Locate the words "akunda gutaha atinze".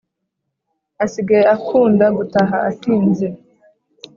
1.55-3.27